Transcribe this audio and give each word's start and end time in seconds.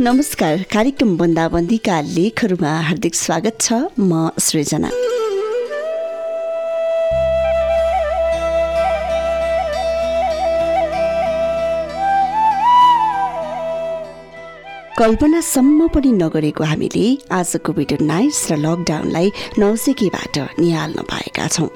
नमस्कार 0.00 0.62
कार्यक्रम 0.72 1.16
बन्दाबन्दीका 1.16 2.00
लेखहरूमा 2.00 2.70
हार्दिक 2.86 3.14
स्वागत 3.14 3.60
छ 3.60 3.72
म 4.00 4.30
सृजना। 4.38 4.90
कल्पनासम्म 14.98 15.88
पनि 15.94 16.12
नगरेको 16.18 16.64
हामीले 16.64 17.06
आज 17.30 17.56
कोभिड 17.62 17.92
उन्नाइस 18.00 18.46
र 18.50 18.56
लकडाउनलाई 18.66 19.32
नजिकैबाट 19.58 20.36
निहाल्न 20.58 21.02
पाएका 21.06 21.48
छौँ। 21.48 21.70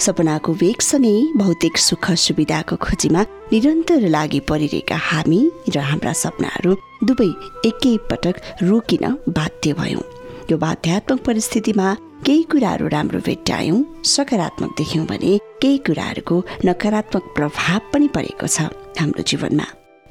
सपनाको 0.00 0.52
वेगसँगै 0.62 1.16
भौतिक 1.36 1.78
सुख 1.78 2.10
सुविधाको 2.24 2.76
खोजीमा 2.76 3.22
निरन्तर 3.52 4.02
लागि 4.08 4.40
परिरहेका 4.50 4.96
हामी 5.08 5.40
र 5.74 5.78
हाम्रा 5.90 6.12
सपनाहरू 6.22 6.72
दुवै 7.08 7.30
एकैपटक 7.68 8.36
रोकिन 8.62 9.04
बाध्य 9.38 9.72
भयौँ। 9.72 10.04
यो 10.50 10.56
बाध्यात्मक 10.58 11.20
परिस्थितिमा 11.26 11.86
केही 12.26 12.42
कुराहरू 12.52 12.86
राम्रो 12.88 13.20
भेट्टायौँ 13.28 13.78
सकारात्मक 14.04 14.70
देख्यौँ 14.78 15.06
भने 15.06 15.32
केही 15.62 15.78
कुराहरूको 15.86 16.36
नकारात्मक 16.66 17.24
प्रभाव 17.36 17.80
पनि 17.92 18.08
परेको 18.16 18.46
छ 18.46 18.68
हाम्रो 19.00 19.22
जीवनमा। 19.22 19.66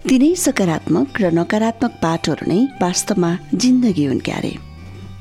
तिनै 0.10 0.32
सकारात्मक 0.38 1.22
र 1.22 1.32
नकारात्मक 1.40 1.94
बाटोहरू 2.04 2.46
नै 2.52 2.60
वास्तवमा 2.82 3.32
जिन्दगी 3.62 4.06
हुन् 4.06 4.26
क्यारे। 4.28 4.54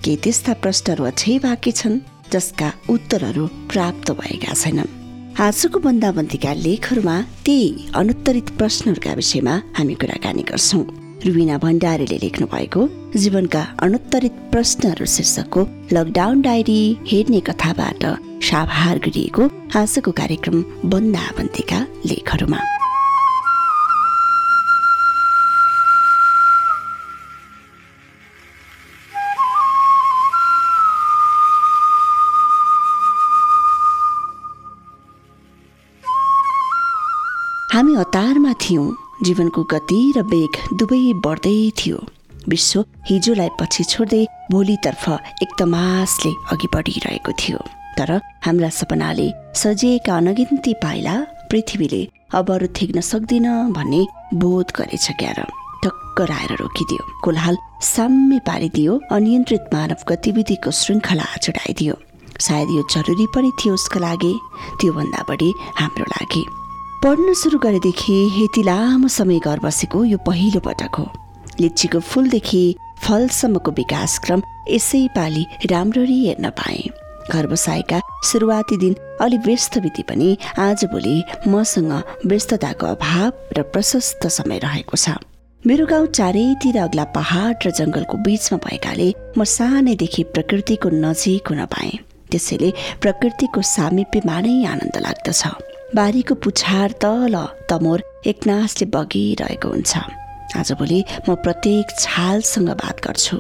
केही 0.05 0.17
त्यस्ता 0.25 0.53
प्रश्नहरू 0.62 1.05
अझै 1.05 1.39
बाँकी 1.45 1.73
छन्? 1.73 1.97
जसका 2.35 2.73
उत्तरहरू 2.91 3.47
प्राप्त 3.73 4.11
भएका 4.21 4.55
छैनन्। 4.55 4.93
आजको 5.41 5.79
बन्दाबन्दीका 5.87 6.53
लेखहरूमा 6.67 7.17
त्यही 7.47 7.69
अनुत्तरित 7.95 8.51
प्रश्नहरूका 8.59 9.13
विषयमा 9.21 9.55
हामी 9.79 9.95
कुराकानी 10.03 10.43
गर्छौँ। 10.51 10.85
रुबिना 11.27 11.57
भण्डारीले 11.59 12.19
लेख्नु 12.23 12.47
भएको 12.55 12.81
जीवनका 13.17 13.63
अनुत्तरित 13.83 14.35
प्रश्नहरू 14.53 15.07
शीर्षकको 15.15 15.61
लकडाउन 15.93 16.43
डायरी 16.43 16.81
हेर्ने 17.11 17.41
कथाबाट 17.49 18.05
साभार 18.45 18.98
गरिएको 19.07 19.43
आजको 19.81 20.11
कार्यक्रम 20.21 20.57
बन्दाबन्दीका 20.93 21.79
लेखहरूमा। 22.07 22.61
हामी 37.75 37.94
हतारमा 37.94 38.53
थियौँ। 38.62 38.86
जीवनको 39.27 39.62
गति 39.64 39.97
र 40.17 40.22
वेग 40.22 40.55
दुवै 40.78 40.98
बढ्दै 41.27 41.58
थियो। 41.78 41.97
विश्व 42.48 42.84
हिजोलाई 43.08 43.50
पछि 43.61 43.84
छोड्दै 43.84 44.22
भोलितर्फ 44.53 45.05
एकदमासले 45.42 46.33
अघि 46.55 46.69
बढिरहेको 46.75 47.33
थियो। 47.34 47.58
तर 47.98 48.11
हाम्रा 48.47 48.69
सपनाले 48.78 49.27
सजिएका 49.58 50.17
अनगिन्ती 50.17 50.75
पाइला 50.84 51.14
पृथ्वीले 51.50 52.02
अब 52.39 52.50
अरू 52.55 52.67
थिग्न 52.78 53.00
सक्दिन 53.11 53.47
भन्ने 53.75 54.02
बोध 54.39 54.67
गरेछ 54.78 55.06
क्यार। 55.19 55.42
टक्कर 55.83 56.30
आएर 56.30 56.52
रोकिदियो। 56.62 57.02
कोलाहाल 57.25 57.56
साम्य 57.83 58.39
पारिदियो। 58.47 59.00
अनियन्त्रित 59.11 59.64
मानव 59.75 60.00
गतिविधिको 60.08 60.70
श्रृङ्खला 60.70 61.27
चढाइदियो। 61.42 61.95
सायद 62.39 62.68
यो 62.70 62.83
जरुरी 62.95 63.27
पनि 63.34 63.51
थियो 63.58 63.74
उसको 63.74 63.98
लागि। 63.98 64.34
त्योभन्दा 64.79 65.24
बढी 65.29 65.51
हाम्रो 65.79 66.07
लागि। 66.14 66.45
पढ्न 67.05 67.33
सुरु 67.35 67.59
गरेदेखि 67.59 68.15
यति 68.35 68.63
लामो 68.63 69.09
समय 69.09 69.39
घर 69.39 69.59
बसेको 69.61 70.05
यो 70.05 70.19
पहिलो 70.27 70.61
पटक 70.61 70.95
हो। 70.98 71.05
लिचीको 71.61 72.01
फुलदेखि 72.01 72.63
फलसम्मको 73.05 73.70
विकासक्रम 73.70 74.42
यसै 74.70 75.01
पालि 75.17 75.45
राम्ररी 75.70 76.17
हेर्न 76.20 76.48
पाएँ। 76.51 76.89
घर 77.29 77.47
बसाएका 77.47 78.01
सुरुवाती 78.25 78.77
दिन 78.77 78.95
अलि 79.20 79.39
व्यस्त 79.45 79.79
बिति 79.85 80.03
पनि 80.09 80.37
आजभोलि 80.59 81.17
मसँग 81.48 81.93
व्यस्तताको 82.25 82.87
अभाव 82.87 83.53
र 83.59 83.63
प्रशस्त 83.69 84.27
समय 84.31 84.59
रहेको 84.64 84.97
छ। 84.97 85.20
मेरो 85.64 85.87
गाउँ 85.87 86.07
चारैतिर 86.09 86.79
अग्ला 86.79 87.05
पहाड 87.13 87.67
र 87.67 87.70
जङ्गलको 87.81 88.17
बिचमा 88.25 88.59
भएकाले 88.64 89.13
म 89.37 89.45
सानैदेखि 89.45 90.23
प्रकृतिको 90.33 90.89
नजिक 91.05 91.53
हुन 91.53 91.64
पाएँ। 91.69 92.01
त्यसैले 92.33 92.73
प्रकृतिको 93.05 93.63
सामिप्यमा 93.75 94.41
नै 94.41 94.57
आनन्द 94.73 94.97
लाग्दछ। 95.05 95.73
बारीको 95.92 96.34
पुछार 96.45 96.92
तल 97.02 97.36
तमोर 97.70 98.02
एकनासले 98.27 98.86
बगिरहेको 98.90 99.68
हुन्छ। 99.68 99.92
आजभोलि 100.56 101.00
म 101.28 101.34
प्रत्येक 101.45 101.86
छालसँग 102.00 102.70
बात 102.83 102.96
गर्छु। 103.06 103.36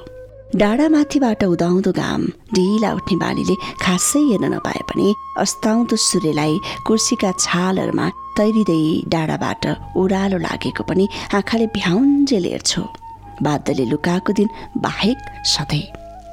डाँडामाथिबाट 0.60 1.42
उदाउँदो 1.44 1.92
घाम 1.92 2.22
ढिला 2.54 2.90
उठ्ने 2.94 3.16
बानीले 3.22 3.54
खासै 3.82 4.22
हेर्न 4.30 4.44
नपाए 4.54 4.82
पनि 4.90 5.06
अस्ताउँदो 5.42 5.96
सूर्यलाई 5.98 6.54
कुर्सीका 6.86 7.30
छालहरूमा 7.44 8.06
तैरिँदै 8.38 8.82
डाँडाबाट 9.10 9.64
ओह्रालो 9.98 10.38
लागेको 10.46 10.82
पनि 10.86 11.04
आँखाले 11.34 11.66
भ्याउन्जेल 11.74 12.44
हेर्छु। 12.52 12.82
बादलले 13.42 13.84
लुकाएको 13.90 14.32
दिन 14.38 14.48
बाहेक 14.78 15.18
सधैँ 15.54 15.86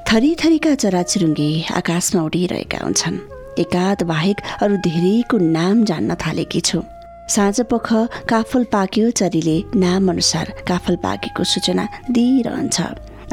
थरी 0.07 0.31
थरीका 0.41 0.73
चराचुरुङ्गी 0.83 1.49
आकाशमा 1.79 2.21
उडिरहेका 2.21 2.79
हुन्छन्। 2.85 3.40
एकाध 3.59 4.03
बाहेक 4.03 4.41
अरू 4.61 4.77
धेरैको 4.77 5.37
नाम 5.37 5.83
जान्न 5.85 6.15
थालेकी 6.15 6.61
छु। 6.61 6.81
साँझ 7.29 7.61
पख 7.61 7.87
काफल 8.29 8.63
पाक्यो 8.71 9.09
चरीले 9.11 9.57
नाम 9.75 10.09
अनुसार 10.11 10.53
काफल 10.67 10.95
पाकेको 10.95 11.43
सूचना 11.43 11.87
दिइरहन्छ। 12.11 12.81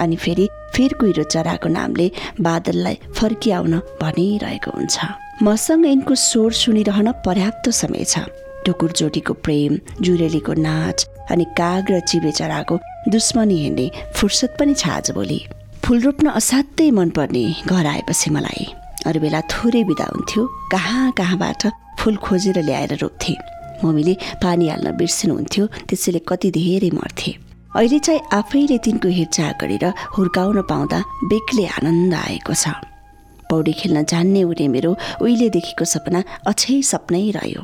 अनि 0.01 0.17
फेरि 0.17 0.49
फेर 0.75 0.93
कुहिरो 0.93 1.23
चराको 1.25 1.69
नामले 1.69 2.11
बादललाई 2.41 2.99
फर्किआउन 3.15 3.79
भनिरहेको 4.03 4.71
हुन्छ। 4.71 4.99
मसँग 5.43 5.87
यिनको 5.87 6.15
स्वर 6.15 6.53
सुनिरहन 6.53 7.13
पर्याप्त 7.27 7.71
समय 7.71 8.05
छ। 8.05 8.19
ढुकुर 8.67 8.93
जोडीको 8.93 9.35
प्रेम 9.35 9.79
जुरेलीको 10.03 10.53
नाच 10.53 11.07
अनि 11.31 11.45
काग 11.59 11.91
र 11.91 12.01
चिबे 12.01 12.33
चराको 12.33 12.79
दुश्मनी 13.09 13.59
हेर्ने 13.63 13.91
फुर्सद 14.15 14.57
पनि 14.59 14.75
छ 14.75 14.89
आज 14.89 15.11
भोलि। 15.11 15.41
फुल 15.85 16.01
रोप्न 16.01 16.27
असाध्यै 16.31 16.91
मनपर्ने 16.91 17.45
घर 17.67 17.87
आएपछि 17.87 18.31
मलाई। 18.31 18.67
अरू 19.07 19.21
बेला 19.21 19.41
थोरै 19.53 19.83
बिदा 19.85 20.05
हुन्थ्यो। 20.05 20.43
कहाँ 20.73 21.11
कहाँबाट 21.19 21.63
फुल 21.99 22.17
खोजेर 22.17 22.59
ल्याएर 22.63 22.93
रोप्थे। 23.03 23.35
मम्मीले 23.85 24.15
पानी 24.43 24.69
हाल्न 24.69 24.97
बिर्सिनुहुन्थ्यो 24.99 25.65
त्यसैले 25.89 26.21
कति 26.29 26.51
धेरै 26.51 26.91
मर्थे। 26.91 27.31
अहिले 27.77 27.99
चाहिँ 27.99 28.21
आफैले 28.33 28.79
तिनको 28.85 29.09
हेरचाह 29.09 29.51
गरेर 29.61 29.85
हुर्काउन 30.17 30.59
पाउँदा 30.71 30.99
बेग्लै 31.31 31.67
आनन्द 31.79 32.15
आएको 32.15 32.55
छ। 32.55 32.75
पौडी 33.51 33.73
खेल्न 33.73 34.05
जान्ने 34.05 34.43
उडे 34.45 34.67
मेरो 34.69 34.91
उहिलेदेखिको 35.23 35.85
सपना 35.85 36.21
अछै 36.51 36.83
सपनै 36.83 37.31
रह्यो। 37.39 37.63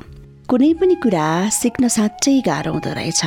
कुनै 0.48 0.70
पनि 0.80 0.94
कुरा 1.02 1.26
सिक्न 1.50 1.88
साँच्चै 1.88 2.40
गाह्रो 2.46 2.72
हुँदो 2.72 2.92
रहेछ। 2.94 3.22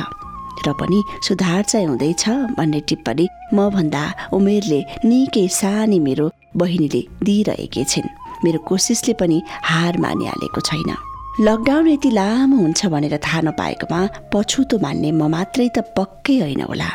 र 0.66 0.72
पनि 0.80 1.02
सुधार 1.26 1.62
चाहिँ 1.62 1.86
हुँदैछ 1.86 2.28
भन्ने 2.58 2.80
टिप्पणी 2.88 3.26
म 3.54 3.68
भन्दा 3.70 4.04
उमेरले 4.32 4.80
निकै 5.04 5.46
सानी 5.48 5.98
मेरो 6.00 6.30
बहिनीले 6.56 7.02
दिइरहेकी 7.24 7.84
छिन्। 7.84 8.08
मेरो 8.44 8.58
कोसिसले 8.68 9.12
पनि 9.20 9.42
हार 9.70 9.98
मानिहालेको 10.00 10.60
छैन। 10.60 10.90
लकडाउन 11.40 11.88
यति 11.88 12.10
लामो 12.10 12.56
हुन्छ 12.56 12.86
भनेर 12.86 13.16
थाहा 13.18 13.40
नपाएकोमा 13.46 14.00
पछुतो 14.34 14.78
मान्ने 14.82 15.10
म 15.12 15.30
मात्रै 15.30 15.68
त 15.76 15.78
पक्कै 15.96 16.38
होइन 16.42 16.62
होला। 16.66 16.90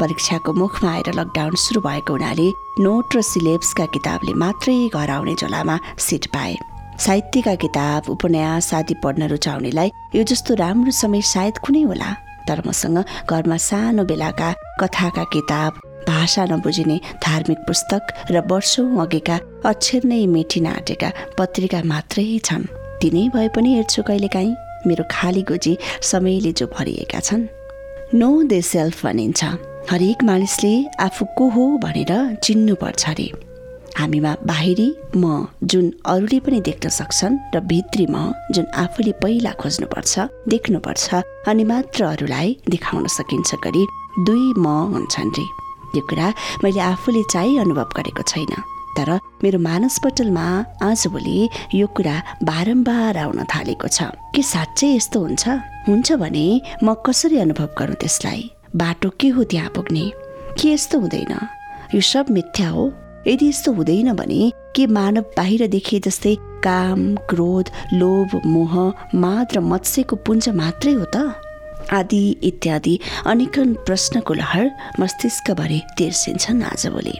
परीक्षाको 0.00 0.52
मुखमा 0.52 0.90
आएर 0.92 1.08
लकडाउन 1.14 1.54
सुरु 1.56 1.80
भएको 1.80 2.12
हुनाले 2.12 2.48
नोट 2.84 3.16
र 3.16 3.20
सिलेबसका 3.22 3.86
किताबले 3.94 4.32
मात्रै 4.42 4.78
घर 4.90 5.10
आउने 5.10 5.34
झोलामा 5.40 5.76
सिट 5.98 6.26
पाए। 6.34 6.54
साहित्यका 6.98 7.54
किताब 7.62 8.10
उपन्यास 8.10 8.74
आदि 8.74 8.94
पढ्न 9.04 9.28
रुचाउनेलाई 9.28 9.90
यो 10.16 10.22
जस्तो 10.22 10.54
राम्रो 10.54 10.90
समय 10.90 11.20
सायद 11.32 11.58
कुनै 11.64 11.82
होला। 11.82 12.10
तर 12.48 12.62
मसँग 12.66 12.98
घरमा 13.30 13.56
सानो 13.56 14.04
बेलाका 14.04 14.52
कथाका 14.80 15.24
किताब 15.32 15.80
भाषा 16.08 16.44
नबुझिने 16.44 16.96
धार्मिक 17.22 17.58
पुस्तक 17.58 18.02
र 18.30 18.42
वर्षौँ 18.50 19.00
अघिका 19.02 19.36
अक्षर 19.64 20.04
नै 20.04 20.26
मेटिन 20.26 20.66
आँटेका 20.66 21.10
पत्रिका 21.38 21.82
मात्रै 21.84 22.26
छन्। 22.44 22.64
तिनै 23.02 23.28
भए 23.34 23.48
पनि 23.56 23.74
हेर्छु 23.74 24.02
कहिलेकाहीँ। 24.02 24.54
मेरो 24.86 25.04
खाली 25.10 25.42
गोजी 25.42 25.76
समयले 26.02 26.52
जो 26.52 26.66
भरिएका 26.66 27.20
छन्। 27.20 27.48
नो 28.14 28.30
दे 28.42 28.60
सेल्फ 28.62 29.04
भनिन्छ। 29.06 29.44
हरेक 29.90 30.22
मानिसले 30.24 30.72
आफू 31.00 31.24
को 31.38 31.48
हो 31.48 31.64
भनेर 31.78 32.12
चिन्नुपर्छ 32.42 33.08
अरे। 33.08 33.45
हामीमा 33.98 34.32
बाहिरी 34.48 34.88
म 35.16 35.46
जुन 35.72 35.84
अरूले 36.12 36.38
पनि 36.46 36.60
देख्न 36.68 36.88
सक्छन् 37.00 37.36
र 37.54 37.60
भित्री 37.70 38.06
म 38.10 38.32
जुन 38.54 38.66
आफूले 38.84 39.12
पहिला 39.22 39.52
खोज्नुपर्छ 39.60 40.14
देख्नुपर्छ 40.52 41.04
अनि 41.48 41.64
मात्र 41.70 42.04
अरूलाई 42.04 42.48
देखाउन 42.70 43.06
सकिन्छ 43.18 43.50
गरी 43.64 43.84
दुई 44.26 44.44
म 44.64 44.66
हुन्छन् 44.94 45.32
रे। 45.38 45.46
यो 45.96 46.02
कुरा 46.10 46.28
मैले 46.64 46.80
आफूले 46.92 47.22
चाहिँ 47.32 47.58
अनुभव 47.64 47.88
गरेको 47.96 48.22
छैन 48.32 48.52
तर 48.96 49.10
मेरो 49.42 49.58
मानसपटलमा 49.68 50.46
आजभोलि 50.82 51.38
यो 51.80 51.86
कुरा 51.96 52.16
बारम्बार 52.48 53.16
आउन 53.24 53.44
थालेको 53.52 53.88
छ। 53.88 54.12
के 54.34 54.42
साँच्चै 54.42 54.88
यस्तो 54.96 55.20
हुन्छ? 55.20 55.44
हुन्छ 55.88 56.12
भने 56.20 56.46
म 56.84 56.94
कसरी 57.06 57.36
अनुभव 57.44 57.68
गरौँ 57.78 57.96
त्यसलाई? 58.00 58.42
बाटो 58.76 59.08
के 59.20 59.28
हो 59.36 59.44
त्यहाँ 59.44 59.70
पुग्ने? 59.76 60.04
के 60.60 60.72
यस्तो 60.72 61.00
हुँदैन? 61.00 61.32
यो 61.94 62.00
सब 62.00 62.26
मिथ्या 62.36 62.68
हो। 62.76 62.84
यदि 63.26 63.48
यस्तो 63.48 63.72
हुँदैन 63.72 64.12
भने 64.16 64.50
के 64.76 64.86
मानव 64.86 65.22
बाहिर 65.36 65.66
देखिए 65.68 66.00
जस्तै 66.00 66.34
काम 66.64 67.00
क्रोध 67.30 67.70
लोभ 67.94 68.40
मोह 68.46 68.74
माद 69.14 69.54
र 69.56 69.60
मत्स्यको 69.60 70.16
पुञ्ज 70.26 70.48
मात्रै 70.60 70.92
हो 70.92 71.04
त? 71.14 71.34
आदि 71.92 72.22
इत्यादि 72.42 72.98
अनेकन 73.26 73.74
प्रश्नको 73.86 74.34
लहर 74.34 74.70
मस्तिष्कभरि 75.00 75.80
तिर्सिन्छन् 75.98 76.62
आजभोलि 76.62 77.14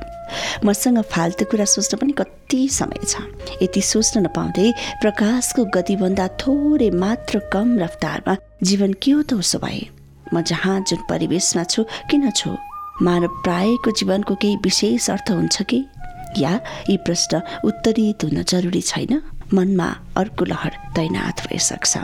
मसँग 0.64 1.00
फाल्तु 1.12 1.44
कुरा 1.50 1.64
सोच्न 1.64 1.98
पनि 1.98 2.12
कति 2.18 2.60
समय 2.68 3.04
छ। 3.06 3.22
यति 3.62 3.82
सोच्न 3.82 4.22
नपाउँदै 4.26 4.72
प्रकाशको 5.02 5.64
गतिभन्दा 5.74 6.28
थोरै 6.42 6.90
मात्र 7.02 7.38
कम 7.52 7.78
रफ्तारमा 7.78 8.36
जीवन 8.62 8.92
के 9.02 9.10
हो 9.10 9.22
त 9.22 9.34
उसो 9.42 9.58
भए? 9.58 9.82
म 10.34 10.42
जहाँ 10.42 10.80
जुन 10.88 11.06
परिवेशमा 11.10 11.64
छु 11.64 11.84
किन 12.10 12.30
छु? 12.30 12.56
मानव 13.02 13.28
प्रायको 13.44 13.90
जीवनको 13.90 14.34
केही 14.34 14.56
विशेष 14.64 15.10
अर्थ 15.10 15.30
हुन्छ 15.30 15.62
कि? 15.62 15.84
या 16.38 16.60
यी 16.90 16.96
प्रश्न 16.96 17.42
उत्तरित 17.64 18.24
हुन 18.24 18.42
जरुरी 18.42 18.80
छैन। 18.80 19.22
मनमा 19.54 19.88
अर्को 20.16 20.44
लहर 20.44 20.72
तैनात 20.96 21.40
भइसक्छ। 21.40 21.98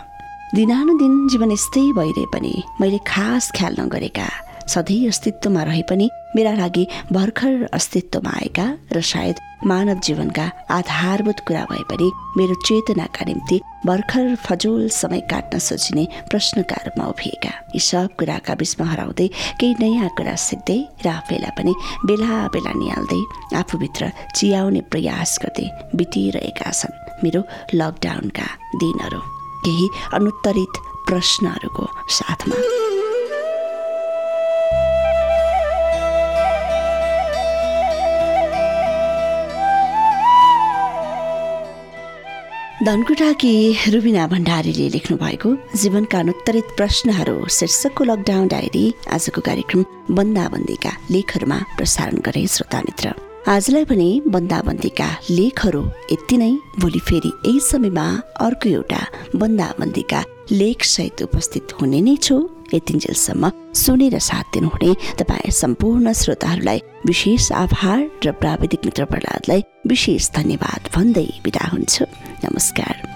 दिनानुदिन 0.55 1.29
जीवन 1.29 1.53
यस्तै 1.53 1.81
भइरहे 1.93 2.25
पनि 2.33 2.63
मैले 2.81 2.99
खास 3.07 3.53
ख्याल 3.57 3.77
नगरेका 3.81 4.29
सधैँ 4.69 5.07
अस्तित्वमा 5.09 5.63
रहे 5.63 5.83
पनि 5.83 6.11
मेरा 6.37 6.53
लागि 6.55 6.87
भर्खर 7.13 7.69
अस्तित्वमा 7.73 8.31
आएका 8.31 8.67
र 8.93 9.01
सायद 9.03 9.41
मानव 9.67 9.99
जीवनका 10.05 10.51
आधारभूत 10.71 11.41
कुरा 11.47 11.65
भए 11.71 11.83
पनि 11.91 12.11
मेरो 12.37 12.55
चेतनाका 12.67 13.25
निम्ति 13.25 13.61
भर्खर 13.87 14.35
फजोल 14.45 14.89
समय 14.91 15.21
काट्न 15.31 15.59
सोचिने 15.59 16.07
प्रश्नका 16.31 16.77
रूपमा 16.87 17.07
उभिएका। 17.07 17.53
यी 17.75 17.81
सब 17.81 18.09
कुराका 18.19 18.55
बिचमा 18.55 18.87
हराउँदै 18.91 19.29
केही 19.61 19.75
नयाँ 19.81 20.09
कुरा 20.17 20.35
सिक्दै 20.35 20.79
र 21.05 21.09
आफैलाई 21.09 21.53
पनि 21.59 21.73
बेला 22.07 22.49
बेला 22.55 22.73
निहाल्दै 22.73 23.23
आफूभित्र 23.59 24.11
चियाउने 24.37 24.81
प्रयास 24.91 25.39
गर्दै 25.43 25.67
बितिरहेका 25.95 26.71
छन् 26.71 26.99
मेरो 27.25 27.43
लकडाउनका 27.75 28.47
दिनहरू। 28.83 29.21
केही 29.65 29.87
अनुत्तरित 30.15 30.75
प्रश्नहरूको 31.07 31.85
साथमा। 32.19 32.92
धनकुटाकी 42.85 43.55
रुबिना 43.95 44.27
भण्डारीले 44.27 44.89
लेख्नु 44.91 45.17
भएको 45.17 45.51
जीवनका 45.81 46.19
अनुत्तरित 46.19 46.69
प्रश्नहरू 46.79 47.35
शीर्षकको 47.57 48.05
लकडाउन 48.05 48.49
डायरी 48.55 48.85
आजको 49.17 49.41
कार्यक्रम 49.49 49.85
बन्दाबन्दीका 50.19 50.93
लेखहरूमा 51.15 51.59
प्रसारण 51.77 52.17
गरे 52.27 52.43
श्रोता 52.55 52.81
मित्र 52.87 53.13
आजलाई 53.55 53.85
पनि 53.91 54.09
बन्दाबन्दीका 54.35 55.09
लेखहरू 55.31 55.83
यति 56.13 56.37
नै। 56.43 56.51
भोलि 56.83 57.01
फेरि 57.09 57.31
यही 57.47 57.61
समयमा 57.71 58.07
अर्को 58.47 58.69
एउटा 58.71 59.01
बन्दाबन्दीका 59.43 60.25
लेख 60.53 60.83
सहित 60.95 61.23
उपस्थित 61.23 61.73
हुने 61.81 62.01
नै 62.01 62.17
छु। 62.27 62.37
यतिन्जेलसम्म 62.75 63.51
सुनेर 63.77 64.19
साथ 64.29 64.47
दिनुहुने 64.55 64.91
तपाईँ 65.21 65.51
सम्पूर्ण 65.63 66.13
श्रोताहरूलाई 66.23 66.83
विशेष 67.07 67.51
आभार 67.63 67.99
र 68.27 68.33
प्राविधिक 68.43 68.85
मित्र 68.87 69.05
प्रहलादलाई 69.13 69.65
विशेष 69.87 70.31
धन्यवाद 70.39 70.91
भन्दै 70.95 71.29
बिदा 71.45 71.67
हुन्छु। 71.73 72.05
नमस्कार 72.45 73.12